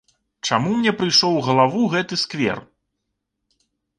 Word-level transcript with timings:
Чаму 0.47 0.71
мне 0.77 0.93
прыйшоў 1.01 1.33
у 1.41 1.43
галаву 1.49 1.83
гэты 1.93 2.15
сквер? 2.23 2.57